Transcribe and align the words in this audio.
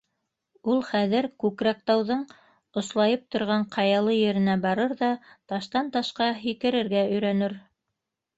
Ул 0.75 0.79
хәҙер 0.85 1.25
Күкрәктауҙың 1.43 2.23
ослайып 2.81 3.27
торған 3.35 3.67
ҡаялы 3.75 4.17
еренә 4.21 4.57
барыр 4.65 4.97
ҙа 5.03 5.11
таштан 5.53 5.93
ташҡа 5.99 6.31
һикерергә 6.41 7.05
өйрәнер. 7.13 7.57